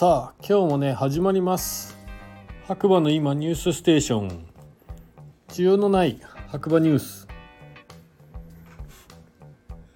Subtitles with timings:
[0.00, 1.98] さあ今日もね始まります。
[2.68, 4.46] 白馬の今ニュースステーション。
[5.48, 7.26] 需要のない白馬ニュース。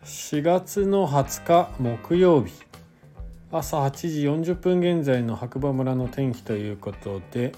[0.03, 2.53] 4月の20日木曜日。
[3.53, 3.91] 朝8
[4.43, 7.53] 時40分現在の白馬村の天気ということで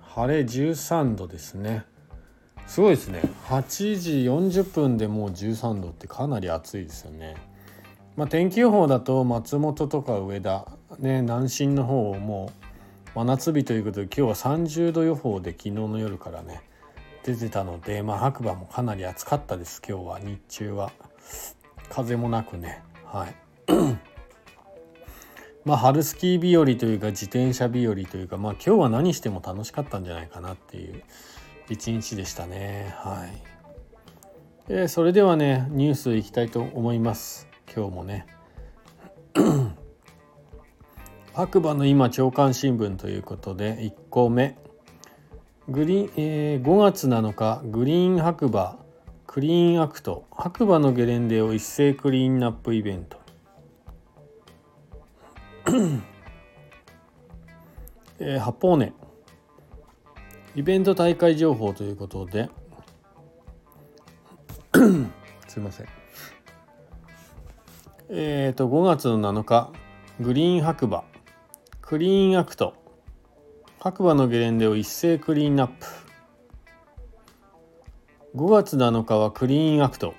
[0.00, 1.84] 晴れ13度ですね。
[2.66, 3.20] すごいですね。
[3.48, 7.36] 8時40分でもう13度ってかなり暑いですよね。
[8.16, 10.66] まあ、天気予報だと松本とか上田、
[10.98, 12.52] ね、南進の方も
[13.14, 16.62] う真夏日ということで今日は30度予報で昨日の夜からね
[17.22, 20.92] 出てたので、まあ、白馬もかなり暑かったです今日は日中は。
[21.88, 23.34] 風もなくねはい。
[25.64, 31.02] まあ春スキー日和というか自転車日和というかまあ今日は何しても楽しかったんじゃないかなっていう
[31.68, 33.42] 一日でしたねはい、
[34.68, 37.48] え、それではねニュースいきたいと思います。
[37.74, 38.26] 今日もね。
[41.36, 44.56] 白馬の今朝刊新聞ということで1個目。
[45.68, 48.78] グリーン、えー、5月7日グリーン白馬
[49.26, 50.24] クリーンアクト。
[50.30, 53.18] 白馬のゲレンデを一斉クリーンナップイベント。
[58.18, 58.94] えー、八方根。
[60.54, 62.48] イベント大会情報ということで。
[65.48, 65.86] すいません。
[68.08, 69.70] えっ、ー、と5月の7日
[70.18, 71.04] グリーン白馬。
[71.88, 72.74] クリーンアクト。
[73.78, 75.86] 白馬のゲレンデを一斉クリーンナップ。
[78.34, 80.14] 5月7日はクリーンアクト。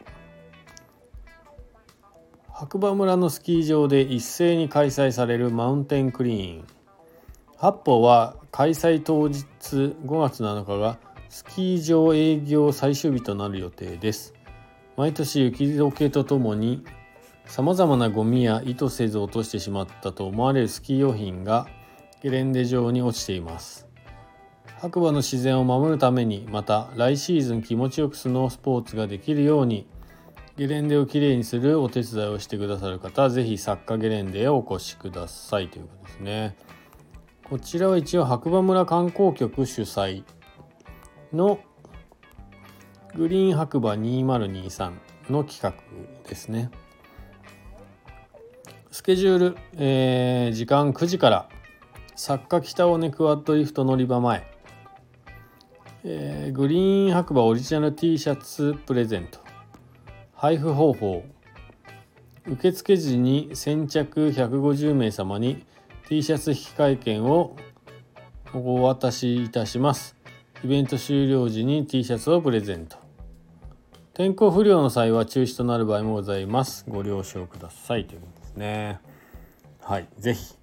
[2.47, 6.67] 白馬村のスキー場で一斉に開催されるマウンテンクリーン。
[7.57, 14.33] 八方は開催当日5月7日がスキー場営業最終日となる予定です。
[14.95, 16.85] 毎年雪解けとともに
[17.47, 21.67] さまざまなゴミや意図せず落としてしまったと思われるスキー用品が
[22.21, 23.87] ゲレンデ上に落ちています
[24.79, 29.87] 白馬の自然を守るためにまた来シーズン気持ちよくスノースポーツができるように
[30.55, 36.57] ゲレンデをきれいにするお手伝いをしてくださる方は是非作家ゲレンデへお越しくださいということですね
[37.49, 40.23] こちらは一応白馬村観光局主催
[41.31, 41.59] の
[43.15, 44.91] グリーン白馬2023
[45.29, 45.73] の企画
[46.27, 46.69] ですね。
[48.97, 51.47] スケジュール、えー、時間9時から
[52.15, 54.51] 作家北尾根クワッドリフト乗り場前、
[56.03, 59.37] えー、グリーン白馬オリジナル T シャツプレゼント
[60.33, 61.23] 配布方法
[62.47, 65.63] 受付時に先着150名様に
[66.09, 67.55] T シャツ引換券を
[68.55, 70.15] お渡しいたします。
[70.63, 72.97] イベント終了時に T シャツをプレゼント。
[74.15, 76.83] 天候不良の際は中止となる場合もございます。
[76.87, 78.05] ご了承ください。
[78.05, 78.21] という
[78.57, 78.99] ね。
[79.79, 80.55] はい是非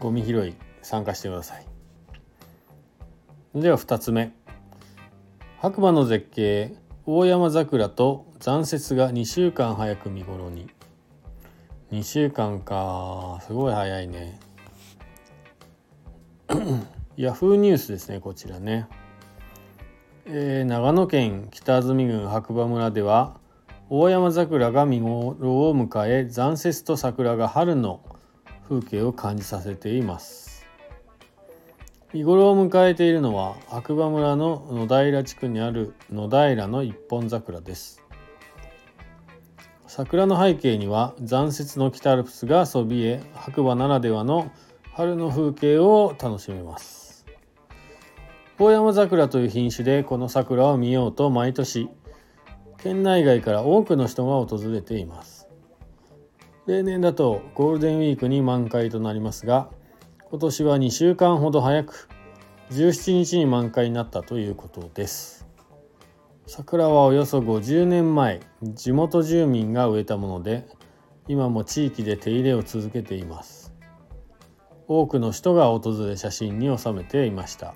[0.00, 1.66] ゴミ拾い参加してください。
[3.54, 4.32] では2つ目。
[5.60, 6.74] 白馬の絶景
[7.06, 10.68] 大山桜と残雪が2週間早く見頃に。
[11.92, 13.38] 2週間か。
[13.46, 14.40] すごい早いね。
[17.16, 18.88] ヤフーニュースですねこちらね。
[20.26, 23.38] えー、長野県北安住郡白馬村では
[23.90, 28.00] 大山桜が見頃を迎え残雪と桜が春の
[28.66, 30.64] 風景を感じさせています。
[32.14, 38.02] 見頃を迎えているのは白馬村の野平地区にある野平の一本桜です。
[39.86, 44.50] 桜の背景には残雪の北アルプスがそびえ白馬ならではの
[44.94, 47.26] 春の風景を楽しめます。
[48.58, 51.90] 大山桜という品種でこの桜を見ようと毎年
[52.84, 55.48] 県内外から多くの人が訪れています。
[56.66, 59.70] 例年だとゴールデンウィークに満開となりますが
[60.30, 62.10] 今年は2週間ほど早く
[62.72, 65.46] 17日に満開になったということです。
[66.46, 70.68] 桜はおよそ50年前地元住民が植えたもので
[71.26, 73.72] 今も地域で手入れを続けています。
[74.88, 77.74] 多くの人が訪れ写真に収めていました。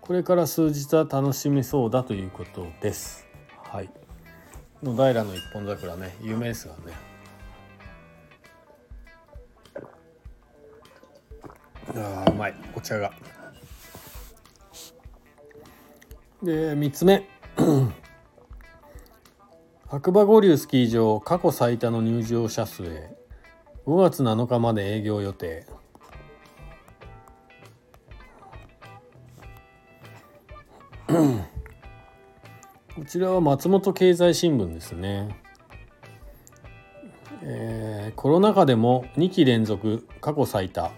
[0.00, 3.27] これから数日は楽しめそうだということです。
[3.70, 3.90] はい。
[4.82, 7.08] 野平の一本桜ね、有名ですがね。
[11.96, 13.12] あうまいお茶が。
[16.42, 17.28] で3つ目
[19.88, 23.10] 白馬五流スキー場過去最多の入場者数へ
[23.86, 25.66] 5月7日まで営業予定
[32.98, 35.28] こちらは松本経済新聞ですね、
[37.42, 40.90] えー、コロナ禍でも2期連続過去最多。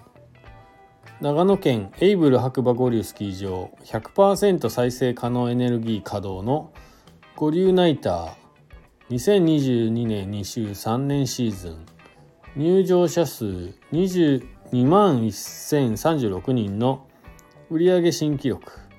[1.21, 6.73] 長野県エイブル白馬五竜スキー場100%再生可能エネルギー稼働の
[7.37, 9.15] 五竜ナイター。
[9.15, 11.87] 2022年2週3年シーズン。
[12.57, 13.45] 入場者数
[13.93, 17.07] 22万1036人の
[17.69, 18.90] 売上新記録。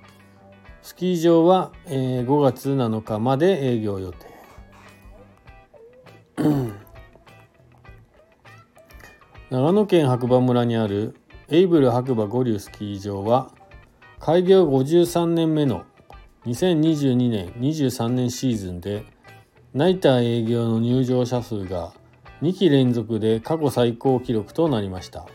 [0.83, 4.31] スキー場は、えー、5月7日まで営業予定。
[9.51, 11.15] 長野県白馬村にある
[11.49, 13.51] エイブル白馬五竜スキー場は
[14.19, 15.83] 開業53年目の
[16.45, 19.05] 2022年23年シーズンで
[19.73, 21.93] ナイター営業の入場者数が
[22.41, 25.27] 2期連続で過去最高記録となりました。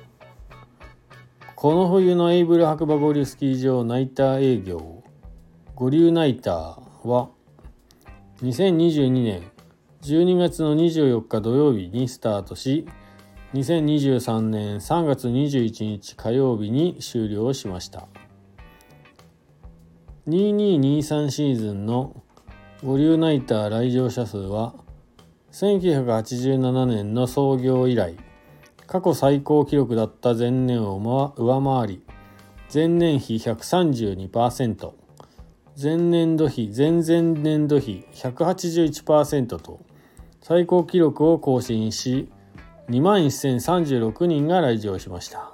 [1.55, 4.96] この冬のエイブル白馬五竜スキー場ナイター営業
[5.79, 7.29] 五竜ナイターは
[8.41, 9.43] 2022年
[10.01, 12.87] 12月の24日土曜日にスタートし
[13.53, 18.09] 2023年3月21日火曜日に終了しました。
[20.29, 22.23] 2223シーズンの
[22.83, 24.73] 五竜ナイター来場者数は
[25.53, 28.17] 1987年の創業以来
[28.87, 30.97] 過去最高記録だった前年を
[31.37, 32.03] 上回り
[32.73, 35.06] 前年比132%
[35.79, 39.81] 前年度比前々年度比181%と
[40.41, 42.31] 最高記録を更新し
[42.89, 45.53] 2万1036人が来場しました。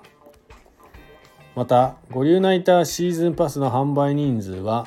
[1.57, 4.87] また五流ナイターシーズンパスの販売人数は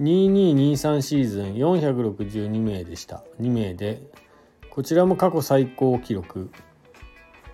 [0.00, 3.22] 2223シーズン462名でした。
[3.40, 4.02] 2名で
[4.70, 6.50] こちらも過去最高記録。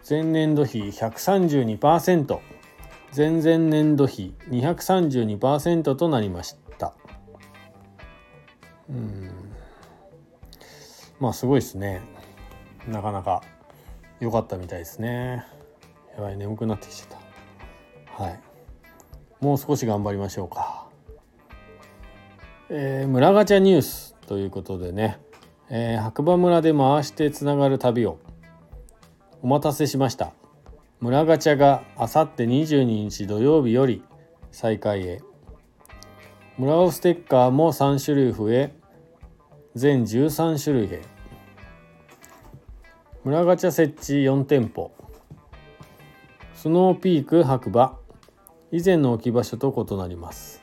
[0.09, 2.39] 前年度比132%
[3.15, 6.70] 前々年度比232%となりました。
[8.91, 9.31] うん。
[11.21, 12.03] まあすごいですね。
[12.89, 13.43] なかなか
[14.21, 15.45] 良かったみたいですね。
[16.15, 17.19] やばい眠くなってきちゃっ
[18.17, 18.23] た。
[18.23, 18.41] はい。
[19.41, 20.89] もう少し頑張りましょうか。
[22.69, 25.19] えー、村ガチャニュースということでね、
[25.71, 28.19] えー、白馬村で回してつながる旅を
[29.43, 30.33] お待たせしました。
[31.01, 34.03] 村ガチャがあさって22日土曜日より
[34.53, 35.21] 再開へ。
[36.59, 38.75] 村尾ステッカーも3種類増え
[39.77, 41.03] 全13種類へ。
[43.23, 44.93] 村ガチャ設置4店舗。
[46.55, 47.97] スノーピーク白馬。
[48.73, 50.61] 以前の置き場所と異なります。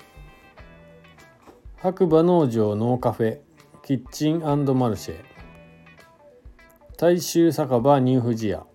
[1.77, 3.39] 白馬農場ノーカフェ。
[3.83, 5.24] キッチンマルシェ。
[6.98, 8.65] 大衆酒場ニューフジア。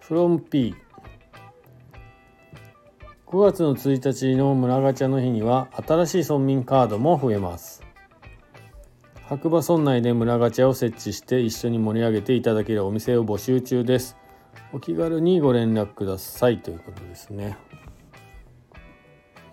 [0.00, 0.84] フロンピー。
[3.28, 7.83] 5月の1日の村ガチャの日には新しい村民カードも増えます。
[9.26, 14.18] 白馬村内で村ガチャを設置して一緒に盛り上げていただけるお店を募集中です。
[14.72, 17.56] お気軽にご連絡くださいということですね。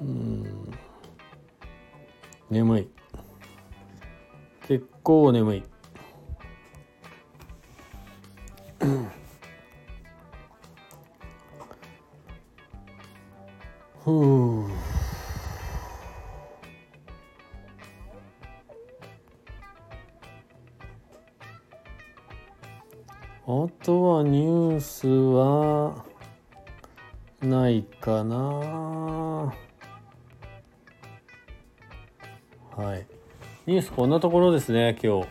[0.01, 0.71] うん。
[2.49, 2.89] 眠い。
[4.67, 5.63] 結構眠い。
[14.03, 14.50] ふう。
[25.33, 26.05] は
[27.41, 28.37] ないかな。
[32.75, 33.05] はい。
[33.65, 35.27] ニュースこんなところですね今日。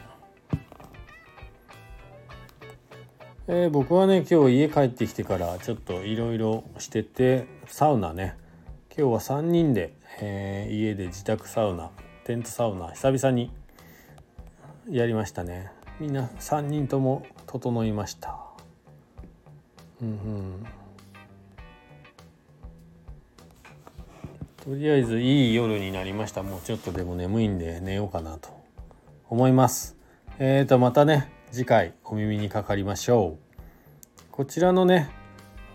[3.49, 8.37] えー、僕はね今日家帰ってきてからちょっといろいろしててサウナね。
[8.97, 11.91] 今日は3人で、えー、家で自宅サウナ
[12.25, 13.51] テントサウナ久々に
[14.89, 15.73] やりましたね。
[15.99, 18.50] みんな3人とも整いました。
[20.03, 20.67] うんうん。
[24.65, 26.43] とりあえずいい夜になりました。
[26.43, 28.51] もうちょっとでも眠いんで寝ようかなと
[29.29, 29.97] 思います。
[30.39, 34.23] えーとまたね次回お耳にかかりましょう。
[34.31, 35.11] こちらのね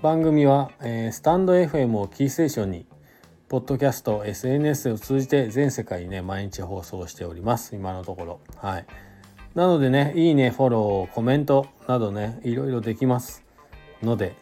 [0.02, 2.86] 番組は、えー、スタンド FM をキーステーションに
[3.48, 7.76] ポッドキャスト SNS を通じて全世界にね毎日放送しております。
[7.76, 8.40] 今のところ。
[8.58, 8.86] はい。
[9.56, 13.45] なのでね、いいね、フォロー、コメントなどね、いろいろできます。
[14.06, 14.36] ので、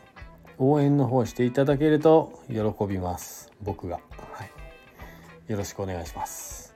[0.60, 3.52] 応援の方していただけると喜びます。
[3.62, 3.96] 僕が。
[4.34, 5.52] はい。
[5.52, 6.76] よろしくお願いします。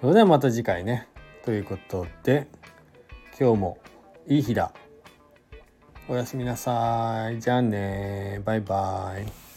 [0.00, 1.08] それではまた次回ね。
[1.44, 2.46] ということで、
[3.38, 3.78] 今日も
[4.26, 4.72] いい日だ。
[6.08, 7.40] おやすみなさい。
[7.40, 8.40] じゃあね。
[8.44, 9.47] バイバイ。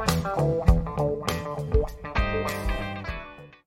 [0.00, 0.69] 哇哦哇。